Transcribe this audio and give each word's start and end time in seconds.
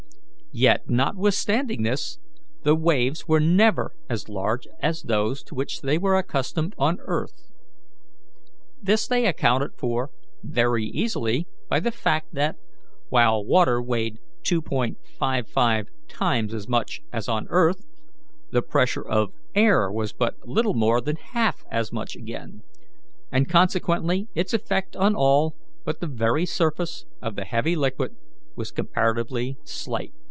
Yet, 0.53 0.89
notwithstanding 0.89 1.83
this, 1.83 2.19
the 2.63 2.75
waves 2.75 3.25
were 3.25 3.39
never 3.39 3.93
as 4.09 4.27
large 4.27 4.67
as 4.81 5.03
those 5.03 5.43
to 5.43 5.55
which 5.55 5.79
they 5.79 5.97
were 5.97 6.17
accustomed 6.17 6.75
on 6.77 6.97
earth. 7.05 7.47
This 8.81 9.07
they 9.07 9.25
accounted 9.27 9.71
for 9.77 10.11
very 10.43 10.87
easily 10.87 11.47
by 11.69 11.79
the 11.79 11.89
fact 11.89 12.33
that, 12.33 12.57
while 13.07 13.45
water 13.45 13.81
weighed 13.81 14.19
2.55 14.43 15.85
times 16.09 16.53
as 16.53 16.67
much 16.67 16.99
as 17.13 17.29
on 17.29 17.47
earth, 17.47 17.85
the 18.51 18.61
pressure 18.61 19.07
of 19.07 19.31
air 19.55 19.89
was 19.89 20.11
but 20.11 20.35
little 20.45 20.73
more 20.73 20.99
than 20.99 21.15
half 21.15 21.63
as 21.71 21.93
much 21.93 22.17
again, 22.17 22.61
and 23.31 23.47
consequently 23.47 24.27
its 24.35 24.53
effect 24.53 24.97
on 24.97 25.15
all 25.15 25.55
but 25.85 26.01
the 26.01 26.07
very 26.07 26.45
surface 26.45 27.05
of 27.21 27.37
the 27.37 27.45
heavy 27.45 27.77
liquid 27.77 28.17
was 28.57 28.69
comparatively 28.69 29.57
slight. 29.63 30.11